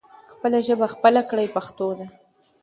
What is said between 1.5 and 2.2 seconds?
پښتو ده.